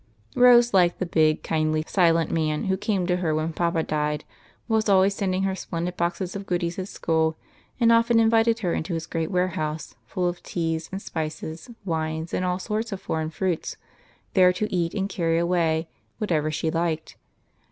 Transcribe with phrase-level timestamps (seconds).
[0.35, 4.23] Rose liked the big, kindly, silent man who came to her when papa died,
[4.67, 7.37] was always sending her splendid boxes of goodies at school,
[7.79, 12.43] and often invited her into his great warehouse, full of teas and spices, Avines and
[12.43, 13.77] all sorts of foreign fruits,
[14.33, 15.87] there to eat and carry away
[16.17, 17.15] whatever she liked.